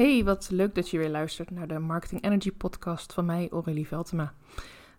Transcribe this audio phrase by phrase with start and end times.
[0.00, 3.86] Hey, wat leuk dat je weer luistert naar de Marketing Energy podcast van mij, Aurélie
[3.86, 4.32] Veltema.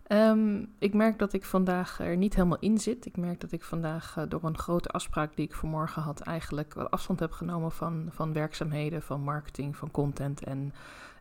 [0.08, 3.06] Um, ik merk dat ik vandaag er niet helemaal in zit.
[3.06, 6.74] Ik merk dat ik vandaag uh, door een grote afspraak die ik vanmorgen had, eigenlijk
[6.74, 10.44] wat afstand heb genomen van, van werkzaamheden, van marketing, van content.
[10.44, 10.72] En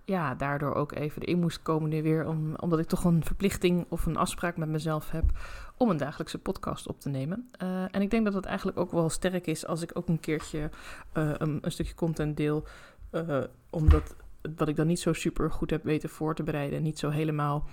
[0.06, 3.86] ja, daardoor ook even erin moest komen nu weer, om, omdat ik toch een verplichting
[3.90, 5.24] of een afspraak met mezelf heb
[5.78, 7.50] om een dagelijkse podcast op te nemen.
[7.64, 10.20] Uh, en ik denk dat het eigenlijk ook wel sterk is als ik ook een
[10.20, 10.70] keertje
[11.14, 12.64] een, een, stukje content deel
[13.12, 14.16] uh, omdat
[14.58, 16.78] wat ik dan niet zo super goed heb weten voor te bereiden.
[16.78, 17.70] En niet zo helemaal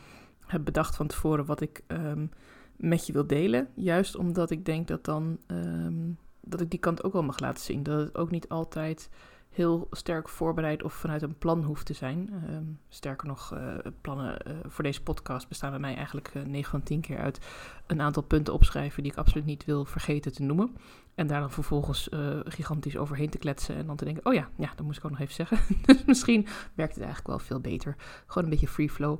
[0.47, 2.31] heb bedacht van tevoren wat ik um,
[2.77, 3.69] met je wil delen.
[3.75, 7.65] Juist omdat ik denk dat dan um, dat ik die kant ook wel mag laten
[7.65, 7.83] zien.
[7.83, 9.11] Dat het ook niet altijd
[9.51, 12.31] heel sterk voorbereid of vanuit een plan hoeft te zijn.
[12.51, 16.71] Um, sterker nog, uh, plannen uh, voor deze podcast bestaan bij mij eigenlijk uh, 9
[16.71, 17.47] van 10 keer uit
[17.87, 20.77] een aantal punten opschrijven die ik absoluut niet wil vergeten te noemen.
[21.15, 22.09] En daar dan vervolgens
[22.45, 25.11] gigantisch overheen te kletsen en dan te denken, oh ja, ja, dat moest ik ook
[25.11, 25.59] nog even zeggen.
[25.87, 27.97] dus misschien werkt het eigenlijk wel veel beter.
[28.27, 29.19] Gewoon een beetje free flow.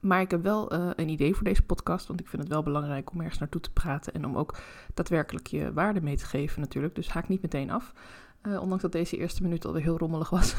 [0.00, 3.10] Maar ik heb wel een idee voor deze podcast, want ik vind het wel belangrijk
[3.10, 4.56] om ergens naartoe te praten en om ook
[4.94, 6.94] daadwerkelijk je waarde mee te geven natuurlijk.
[6.94, 7.92] Dus haak niet meteen af.
[8.48, 10.54] Uh, ondanks dat deze eerste minuut alweer heel rommelig was.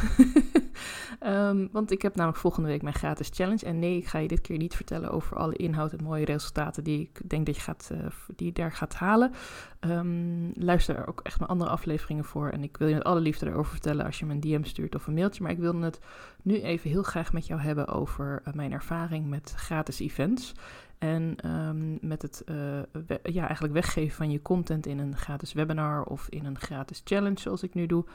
[1.24, 3.66] um, want ik heb namelijk volgende week mijn gratis challenge.
[3.66, 6.84] En nee, ik ga je dit keer niet vertellen over alle inhoud en mooie resultaten
[6.84, 7.98] die ik denk dat je, gaat, uh,
[8.36, 9.32] die je daar gaat halen.
[9.80, 12.50] Um, luister er ook echt mijn andere afleveringen voor.
[12.50, 14.96] En ik wil je met alle liefde erover vertellen als je me een DM stuurt
[14.96, 15.44] of een mailtje.
[15.44, 16.00] Maar ik wil het
[16.42, 20.54] nu even heel graag met jou hebben over uh, mijn ervaring met gratis events.
[20.98, 26.04] En um, met het we, ja, eigenlijk weggeven van je content in een gratis webinar
[26.04, 28.06] of in een gratis challenge zoals ik nu doe.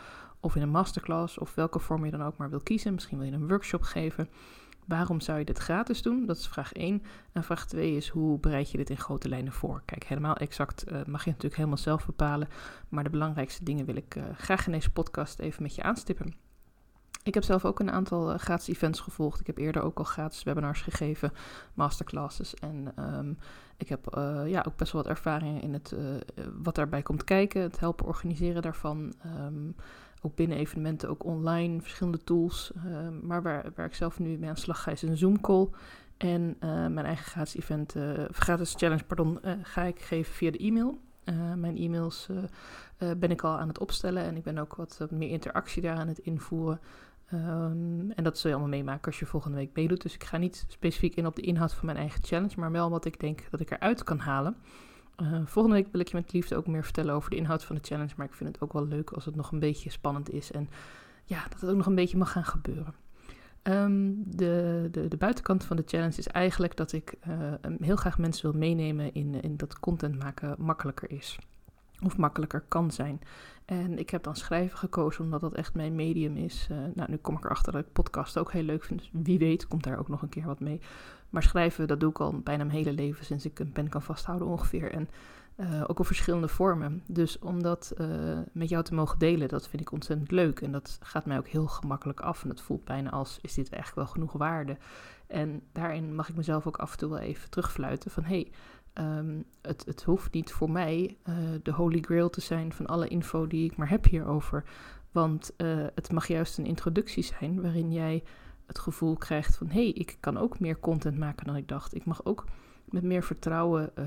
[0.40, 2.94] Of in een masterclass of welke vorm je dan ook maar wil kiezen.
[2.94, 4.28] Misschien wil je een workshop geven.
[4.86, 6.26] Waarom zou je dit gratis doen?
[6.26, 7.02] Dat is vraag 1.
[7.32, 9.82] En vraag 2 is hoe bereid je dit in grote lijnen voor?
[9.84, 12.48] Kijk, helemaal exact uh, mag je natuurlijk helemaal zelf bepalen.
[12.88, 16.34] Maar de belangrijkste dingen wil ik uh, graag in deze podcast even met je aanstippen.
[17.22, 19.40] Ik heb zelf ook een aantal uh, gratis events gevolgd.
[19.40, 21.32] Ik heb eerder ook al gratis webinars gegeven,
[21.74, 22.54] masterclasses.
[22.54, 23.38] En um,
[23.76, 26.00] ik heb uh, ja, ook best wel wat ervaring in het, uh,
[26.62, 27.62] wat daarbij komt kijken.
[27.62, 29.14] Het helpen organiseren daarvan.
[29.46, 29.74] Um,
[30.22, 32.72] ook binnen evenementen, ook online, verschillende tools.
[32.86, 35.40] Um, maar waar, waar ik zelf nu mee aan de slag ga is een Zoom
[35.40, 35.68] call.
[36.16, 37.94] En mijn eigen gratis event,
[38.30, 41.00] gratis challenge, pardon, ga ik geven via de e-mail.
[41.56, 42.28] mijn e-mails
[42.98, 46.08] ben ik al aan het opstellen en ik ben ook wat meer interactie daar aan
[46.08, 46.80] het invoeren.
[47.32, 50.02] Um, en dat zul je allemaal meemaken als je volgende week meedoet.
[50.02, 52.90] Dus ik ga niet specifiek in op de inhoud van mijn eigen challenge, maar wel
[52.90, 54.56] wat ik denk dat ik eruit kan halen.
[55.22, 57.76] Uh, volgende week wil ik je met liefde ook meer vertellen over de inhoud van
[57.76, 58.12] de challenge.
[58.16, 60.52] Maar ik vind het ook wel leuk als het nog een beetje spannend is.
[60.52, 60.68] En
[61.24, 62.94] ja, dat het ook nog een beetje mag gaan gebeuren.
[63.62, 68.18] Um, de, de, de, buitenkant van de challenge is eigenlijk dat ik uh, heel graag
[68.18, 71.38] mensen wil meenemen in, in dat content maken makkelijker is.
[72.02, 73.20] Of makkelijker kan zijn.
[73.64, 76.68] En ik heb dan schrijven gekozen omdat dat echt mijn medium is.
[76.70, 79.00] Uh, nou, nu kom ik erachter dat ik podcast ook heel leuk vind.
[79.00, 80.80] Dus wie weet komt daar ook nog een keer wat mee.
[81.30, 84.02] Maar schrijven, dat doe ik al bijna mijn hele leven sinds ik een pen kan
[84.02, 84.92] vasthouden ongeveer.
[84.92, 85.08] En
[85.56, 87.02] uh, ook op verschillende vormen.
[87.06, 90.60] Dus om dat uh, met jou te mogen delen, dat vind ik ontzettend leuk.
[90.60, 92.42] En dat gaat mij ook heel gemakkelijk af.
[92.42, 94.76] En het voelt bijna als, is dit eigenlijk wel genoeg waarde?
[95.26, 98.24] En daarin mag ik mezelf ook af en toe wel even terugfluiten van...
[98.24, 98.52] Hey,
[98.94, 103.08] Um, het, het, hoeft niet voor mij uh, de holy grail te zijn van alle
[103.08, 104.64] info die ik maar heb hierover.
[105.12, 108.22] Want uh, het mag juist een introductie zijn waarin jij
[108.66, 109.66] het gevoel krijgt van...
[109.66, 111.94] hé, hey, ik kan ook meer content maken dan ik dacht.
[111.94, 112.44] Ik mag ook
[112.84, 114.04] met meer vertrouwen uh,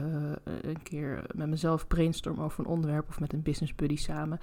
[0.61, 3.09] een keer met mezelf brainstormen over een onderwerp...
[3.09, 4.39] of met een business buddy samen.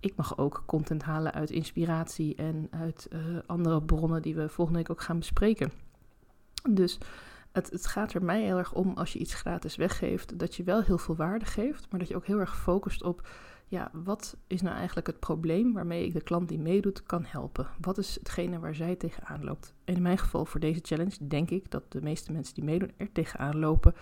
[0.00, 3.08] Ik mag ook content halen uit inspiratie en uit
[3.46, 5.72] andere bronnen die we volgende week ook gaan bespreken.
[6.70, 6.98] Dus
[7.54, 10.62] het, het, gaat er mij heel erg om als je iets gratis weggeeft, dat je
[10.62, 13.28] wel heel veel waarde geeft, maar dat je ook heel erg focust op,
[13.66, 17.66] ja, wat is nou eigenlijk het probleem waarmee ik de klant die meedoet kan helpen?
[17.80, 19.74] Wat is hetgene waar zij tegenaan loopt?
[19.84, 22.92] En in mijn geval voor deze challenge denk ik dat de meeste mensen die meedoen
[22.96, 23.94] er tegenaan lopen,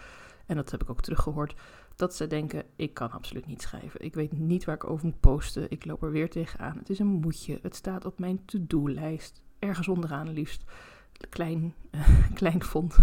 [0.46, 1.54] en dat heb ik ook teruggehoord,
[1.96, 4.04] dat ze denken, ik kan absoluut niet schrijven.
[4.04, 6.78] Ik weet niet waar ik over moet posten, ik loop er weer tegenaan.
[6.78, 10.64] Het is een moedje, het staat op mijn to-do-lijst, ergens onderaan liefst
[11.28, 11.74] klein,
[12.34, 12.98] klein font.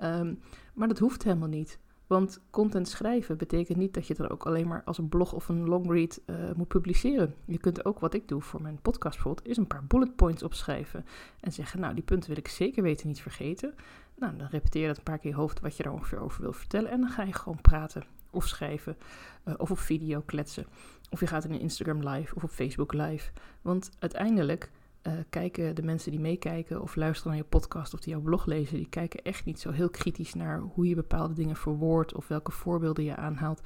[0.00, 0.40] um,
[0.74, 1.78] maar dat hoeft helemaal niet.
[2.06, 5.48] Want content schrijven betekent niet dat je het ook alleen maar als een blog of
[5.48, 7.34] een longread uh, moet publiceren.
[7.44, 10.42] Je kunt ook, wat ik doe voor mijn podcast bijvoorbeeld, is een paar bullet points
[10.42, 11.04] opschrijven.
[11.40, 13.74] En zeggen, nou die punten wil ik zeker weten niet vergeten.
[14.16, 16.52] Nou, dan repeteer dat een paar keer je hoofd wat je er ongeveer over wil
[16.52, 16.90] vertellen.
[16.90, 18.96] En dan ga je gewoon praten of schrijven
[19.44, 20.66] uh, of op video kletsen.
[21.10, 23.30] Of je gaat in een Instagram live of op Facebook live.
[23.62, 24.70] Want uiteindelijk
[25.02, 28.46] uh, kijken de mensen die meekijken of luisteren naar je podcast of die jouw blog
[28.46, 32.28] lezen, die kijken echt niet zo heel kritisch naar hoe je bepaalde dingen verwoordt of
[32.28, 33.60] welke voorbeelden je aanhaalt.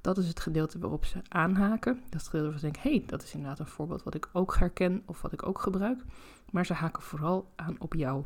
[0.00, 1.94] Dat is het gedeelte waarop ze aanhaken.
[1.94, 4.14] Dat is het gedeelte waarop ze denken, hé, hey, dat is inderdaad een voorbeeld wat
[4.14, 6.04] ik ook herken of wat ik ook gebruik.
[6.50, 8.24] Maar ze haken vooral aan op jou.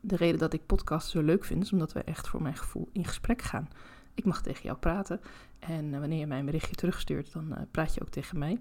[0.00, 2.88] De reden dat ik podcasts zo leuk vind, is omdat we echt voor mijn gevoel
[2.92, 3.68] in gesprek gaan.
[4.14, 5.20] Ik mag tegen jou praten
[5.58, 8.60] en wanneer je mij een berichtje terugstuurt, dan praat je ook tegen mij.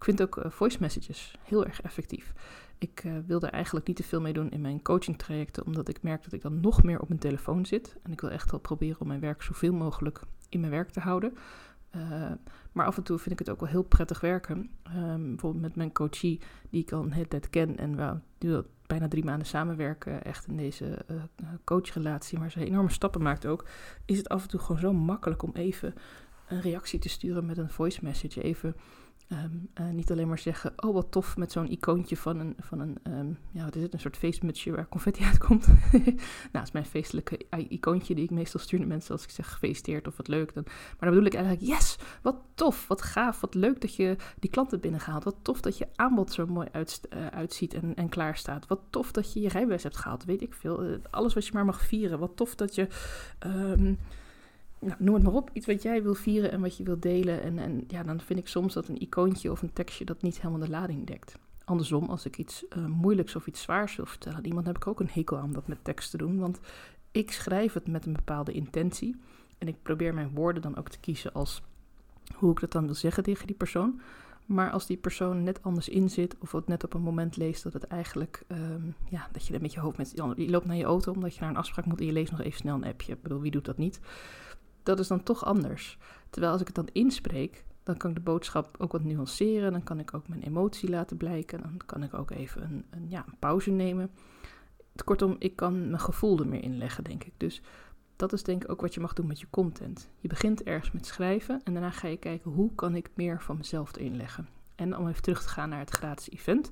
[0.00, 2.32] Ik vind ook voice messages heel erg effectief.
[2.78, 5.88] Ik uh, wil er eigenlijk niet te veel mee doen in mijn coaching trajecten, omdat
[5.88, 7.96] ik merk dat ik dan nog meer op mijn telefoon zit.
[8.02, 11.00] En ik wil echt wel proberen om mijn werk zoveel mogelijk in mijn werk te
[11.00, 11.32] houden.
[11.96, 12.30] Uh,
[12.72, 14.70] maar af en toe vind ik het ook wel heel prettig werken.
[14.96, 18.62] Um, bijvoorbeeld met mijn coachie, die ik al een hele tijd ken en we nu
[18.86, 21.04] bijna drie maanden samenwerken, echt in deze
[21.64, 23.64] coachrelatie, maar ze enorme stappen maakt ook,
[24.04, 25.94] is het af en toe gewoon zo makkelijk om even
[26.50, 28.42] een reactie te sturen met een voice message.
[28.42, 28.74] Even
[29.32, 32.98] Um, niet alleen maar zeggen, oh wat tof met zo'n icoontje van een, van een
[33.02, 35.66] um, ja wat is het, een soort feestmutsje waar confetti uitkomt.
[35.66, 36.14] nou,
[36.52, 40.06] dat is mijn feestelijke icoontje die ik meestal stuur naar mensen als ik zeg gefeliciteerd
[40.06, 40.54] of wat leuk.
[40.54, 44.16] Dan, maar dan bedoel ik eigenlijk, yes, wat tof, wat gaaf, wat leuk dat je
[44.38, 45.24] die klanten binnengehaald.
[45.24, 48.66] Wat tof dat je aanbod zo mooi uit, uh, uitziet en, en klaar staat.
[48.66, 50.84] Wat tof dat je je rijbewijs hebt gehaald, weet ik veel.
[50.84, 52.18] Uh, alles wat je maar mag vieren.
[52.18, 52.88] Wat tof dat je...
[53.46, 53.98] Um,
[54.80, 57.42] nou, noem het maar op, iets wat jij wil vieren en wat je wil delen.
[57.42, 60.40] En, en ja, dan vind ik soms dat een icoontje of een tekstje dat niet
[60.40, 61.38] helemaal de lading dekt.
[61.64, 64.86] Andersom, als ik iets uh, moeilijks of iets zwaars wil vertellen aan iemand, heb ik
[64.86, 66.38] ook een hekel aan dat met tekst te doen.
[66.38, 66.60] Want
[67.10, 69.16] ik schrijf het met een bepaalde intentie.
[69.58, 71.62] En ik probeer mijn woorden dan ook te kiezen als
[72.34, 74.00] hoe ik dat dan wil zeggen tegen die persoon.
[74.46, 77.72] Maar als die persoon net anders inzit of het net op een moment leest dat
[77.72, 81.12] het eigenlijk, um, ja, dat je met je hoofd met, je loopt naar je auto
[81.12, 83.12] omdat je naar een afspraak moet en je leest nog even snel een appje.
[83.12, 84.00] Ik bedoel, wie doet dat niet?
[84.82, 85.98] Dat is dan toch anders.
[86.30, 89.72] Terwijl als ik het dan inspreek, dan kan ik de boodschap ook wat nuanceren.
[89.72, 91.60] Dan kan ik ook mijn emotie laten blijken.
[91.60, 94.10] Dan kan ik ook even een, een, ja, een pauze nemen.
[95.04, 97.32] Kortom, ik kan mijn gevoel er meer in leggen, denk ik.
[97.36, 97.62] Dus
[98.16, 100.08] dat is denk ik ook wat je mag doen met je content.
[100.18, 103.56] Je begint ergens met schrijven en daarna ga je kijken hoe kan ik meer van
[103.56, 104.48] mezelf erin leggen.
[104.74, 106.70] En om even terug te gaan naar het gratis event.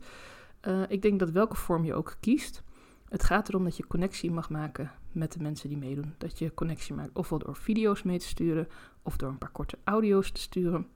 [0.63, 2.63] Uh, ik denk dat welke vorm je ook kiest,
[3.09, 6.15] het gaat erom dat je connectie mag maken met de mensen die meedoen.
[6.19, 8.69] Dat je connectie maakt ofwel door video's mee te sturen,
[9.03, 10.87] of door een paar korte audio's te sturen,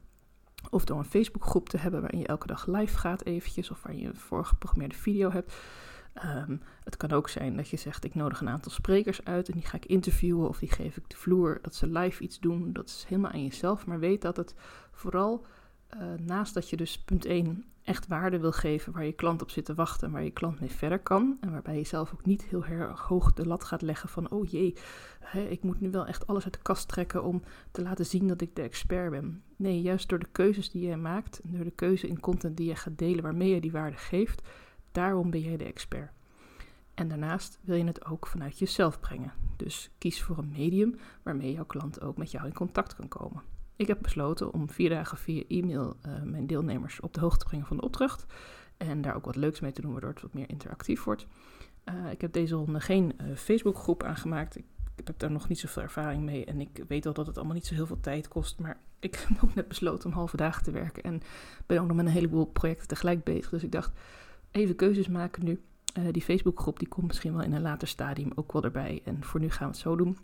[0.70, 3.94] of door een Facebookgroep te hebben waarin je elke dag live gaat eventjes, of waar
[3.94, 5.54] je een voorgeprogrammeerde video hebt.
[6.24, 9.54] Um, het kan ook zijn dat je zegt, ik nodig een aantal sprekers uit en
[9.54, 12.72] die ga ik interviewen of die geef ik de vloer, dat ze live iets doen.
[12.72, 14.54] Dat is helemaal aan jezelf, maar weet dat het
[14.92, 15.46] vooral
[15.96, 19.50] uh, naast dat je dus punt 1 echt waarde wil geven waar je klant op
[19.50, 21.36] zit te wachten en waar je klant mee verder kan.
[21.40, 24.50] En waarbij je zelf ook niet heel erg hoog de lat gaat leggen van, oh
[24.50, 24.74] jee,
[25.20, 28.28] hè, ik moet nu wel echt alles uit de kast trekken om te laten zien
[28.28, 29.42] dat ik de expert ben.
[29.56, 32.76] Nee, juist door de keuzes die je maakt door de keuze in content die je
[32.76, 34.48] gaat delen waarmee je die waarde geeft,
[34.92, 36.10] daarom ben jij de expert.
[36.94, 39.32] En daarnaast wil je het ook vanuit jezelf brengen.
[39.56, 43.42] Dus kies voor een medium waarmee jouw klant ook met jou in contact kan komen.
[43.82, 47.44] Ik heb besloten om vier dagen via e-mail uh, mijn deelnemers op de hoogte te
[47.44, 48.26] brengen van de opdracht.
[48.76, 51.26] En daar ook wat leuks mee te doen, waardoor het wat meer interactief wordt.
[51.84, 54.56] Uh, ik heb deze ronde geen uh, Facebookgroep aangemaakt.
[54.56, 54.64] Ik,
[55.04, 56.44] heb daar nog niet zoveel ervaring mee.
[56.44, 58.58] En ik weet wel dat het allemaal niet zo heel veel tijd kost.
[58.58, 61.02] Maar ik heb ook net besloten om halve dagen te werken.
[61.02, 61.22] En
[61.66, 63.50] ben ook nog met een heleboel projecten tegelijk bezig.
[63.50, 63.92] Dus ik dacht,
[64.50, 65.62] even keuzes maken nu.
[66.10, 69.00] die Facebookgroep die komt misschien wel in een later stadium ook wel erbij.
[69.04, 70.18] En voor nu gaan we het zo doen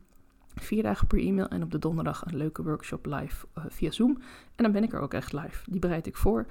[0.60, 4.18] vier dagen per e-mail en op de donderdag een leuke workshop live uh, via Zoom.
[4.54, 5.70] En dan ben ik er ook echt live.
[5.70, 6.46] Die bereid ik voor.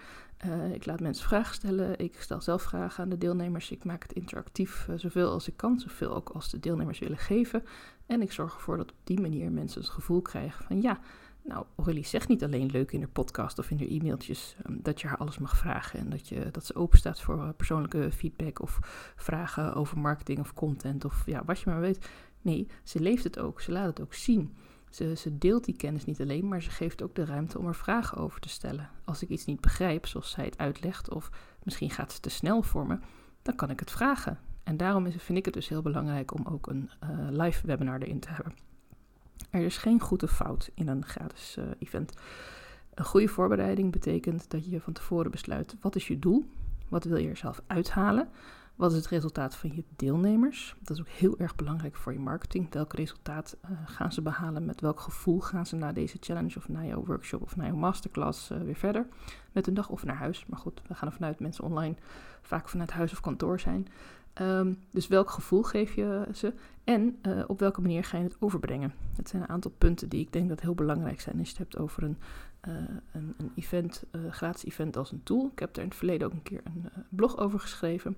[0.46, 2.00] Uh, ik laat mensen vragen stellen.
[2.00, 3.72] Ik stel zelf vragen aan de deelnemers.
[3.72, 7.18] Ik maak het interactief uh, zoveel als ik kan, zoveel ook als de deelnemers willen
[7.18, 7.64] geven.
[8.06, 11.00] En ik zorg ervoor dat op die manier mensen het gevoel krijgen van ja,
[11.48, 15.02] nou, Aurélie zegt niet alleen leuk in haar podcast of in haar e-mailtjes um, dat
[15.02, 18.62] je haar alles mag vragen en dat, je, dat ze open staat voor persoonlijke feedback
[18.62, 18.80] of
[19.16, 22.10] vragen over marketing of content of ja, wat je maar weet.
[22.42, 23.62] Nee, ze leeft het ook.
[23.62, 24.56] Ze laat het ook zien.
[24.90, 27.76] Ze, ze, deelt die kennis niet alleen, maar ze geeft ook de ruimte om er
[27.76, 28.90] vragen over te stellen.
[29.06, 31.30] Als ik iets niet begrijp, zoals zij het uitlegt, of
[31.64, 33.00] misschien gaat ze te snel voor me,
[33.42, 34.40] dan kan ik het vragen.
[34.64, 38.02] En daarom is, vind ik het dus heel belangrijk om ook een uh, live webinar
[38.02, 38.54] erin te hebben.
[39.50, 42.14] Er is geen goede fout in een gratis uh, event.
[42.94, 46.50] Een goede voorbereiding betekent dat je van tevoren besluit: wat is je doel?
[46.90, 48.30] Wat wil je er zelf uithalen?
[48.78, 50.76] Wat is het resultaat van je deelnemers?
[50.80, 52.74] Dat is ook heel erg belangrijk voor je marketing.
[52.74, 54.66] Welk resultaat uh, gaan ze behalen?
[54.66, 57.76] Met welk gevoel gaan ze na deze challenge of na jouw workshop of na jouw
[57.76, 59.08] masterclass uh, weer verder?
[59.52, 60.46] Met een dag of naar huis.
[60.46, 61.96] Maar goed, we gaan er vanuit mensen online
[62.42, 63.88] vaak vanuit huis of kantoor zijn.
[64.42, 66.54] Um, dus welk gevoel geef je ze
[66.84, 68.94] en uh, op welke manier ga je het overbrengen?
[69.16, 71.64] Het zijn een aantal punten die ik denk dat heel belangrijk zijn als je het
[71.64, 72.18] hebt over een,
[72.68, 72.74] uh,
[73.12, 75.50] een, een, event, gratis event als een tool.
[75.52, 78.18] Ik heb daar in het verleden ook een keer een blog over geschreven.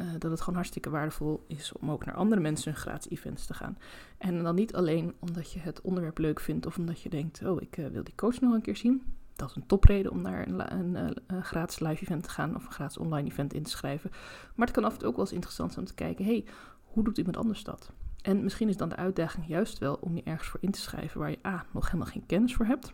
[0.00, 3.46] Uh, dat het gewoon hartstikke waardevol is om ook naar andere mensen hun gratis events
[3.46, 3.78] te gaan.
[4.18, 7.62] En dan niet alleen omdat je het onderwerp leuk vindt of omdat je denkt, oh,
[7.62, 9.02] ik uh, wil die coach nog een keer zien.
[9.36, 12.56] Dat is een topreden om naar een, een, een, een, gratis live event te gaan
[12.56, 14.10] of een gratis online event in te schrijven.
[14.54, 16.44] Maar het kan af en toe ook wel eens interessant zijn om te kijken, hey,
[16.82, 17.92] hoe doet iemand anders dat?
[18.22, 21.20] En misschien is dan de uitdaging juist wel om je ergens voor in te schrijven
[21.20, 22.92] waar je A, nog helemaal geen kennis voor hebt.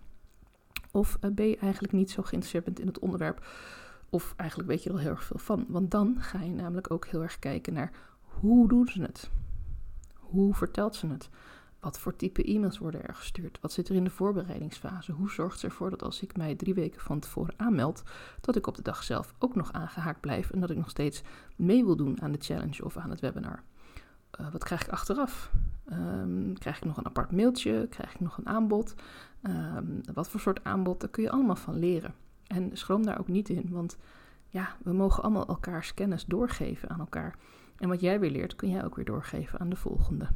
[0.90, 3.46] Of B, eigenlijk niet zo geïnteresseerd bent in het onderwerp.
[4.10, 5.64] Of eigenlijk weet je er al heel erg veel van.
[5.68, 9.30] Want dan ga je namelijk ook heel erg kijken naar hoe doen ze het?
[10.14, 11.28] Hoe vertelt ze het?
[11.80, 13.58] Wat voor type e-mails worden er gestuurd?
[13.60, 15.12] Wat zit er in de voorbereidingsfase?
[15.12, 18.02] Hoe zorgt ze ervoor dat als ik mij drie weken van tevoren aanmeld,
[18.40, 21.22] dat ik op de dag zelf ook nog aangehaakt blijf en dat ik nog steeds
[21.56, 23.62] mee wil doen aan de challenge of aan het webinar?
[24.40, 25.50] Uh, wat krijg ik achteraf?
[25.92, 27.86] Um, krijg ik nog een apart mailtje?
[27.90, 28.94] Krijg ik nog een aanbod?
[29.42, 31.00] Um, wat voor soort aanbod?
[31.00, 32.14] Daar kun je allemaal van leren.
[32.46, 33.98] En schroom daar ook niet in, want
[34.48, 37.36] ja, we mogen allemaal elkaars kennis doorgeven aan elkaar.
[37.76, 40.28] En wat jij weer leert, kun jij ook weer doorgeven aan de volgende.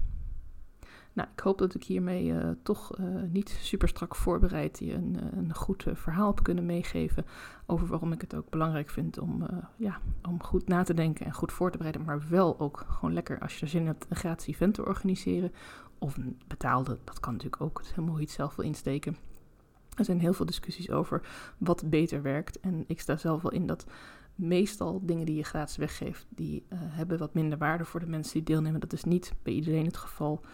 [1.12, 5.21] Nou, ik hoop dat ik hiermee uh, toch uh, niet super strak voorbereid je een,
[5.21, 7.26] eh, een goed verhaal heb kunnen meegeven
[7.67, 11.33] over waarom ik het ook belangrijk vind om, ja, om goed na te denken en
[11.33, 14.17] goed voor te bereiden, maar wel ook gewoon lekker als je er zin hebt een
[14.17, 15.52] gratis event te organiseren
[15.99, 19.17] of een betaalde, dat kan natuurlijk ook, het helemaal hoe zelf wil insteken.
[20.00, 21.23] Er zijn heel veel discussies over
[21.59, 23.87] wat beter werkt en ik sta zelf wel in dat
[24.35, 28.42] meestal dingen die je gratis weggeeft, die hebben wat minder waarde voor de mensen die
[28.42, 28.80] deelnemen.
[28.80, 30.45] Dat is niet bij iedereen het geval.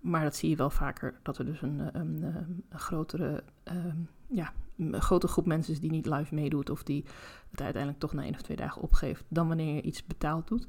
[0.00, 2.34] Maar dat zie je wel vaker, dat er dus een, eh, een, eh,
[2.68, 7.04] een grotere, um, ja, een groep mensen is die niet live meedoet of die
[7.50, 10.66] het uiteindelijk toch na één of twee dagen opgeeft, dan wanneer je iets betaald doet.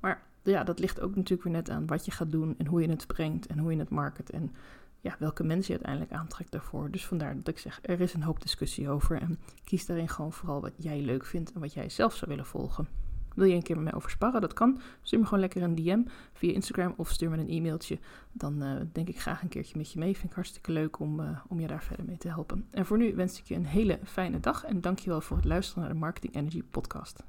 [0.00, 2.82] Maar ja, dat ligt ook natuurlijk weer net aan wat je gaat doen en hoe
[2.82, 4.50] je het brengt en hoe je het market en
[5.02, 6.90] ja, welke mensen je uiteindelijk aantrekt daarvoor.
[6.90, 10.32] Dus vandaar dat ik zeg, er is een hoop discussie over en kies daarin gewoon
[10.32, 12.88] vooral wat jij leuk vindt en wat jij zelf zou willen volgen.
[13.34, 14.40] Wil je een keer met mij over sparren?
[14.40, 14.80] Dat kan.
[15.02, 17.98] Stuur me gewoon lekker een DM via Instagram of stuur me een e-mailtje.
[18.32, 20.16] Dan uh, denk ik graag een keertje met je mee.
[20.16, 22.66] Vind ik hartstikke leuk om, uh, om je daar verder mee te helpen.
[22.70, 25.82] En voor nu wens ik je een hele fijne dag en dankjewel voor het luisteren
[25.82, 27.22] naar de Marketing Energy podcast.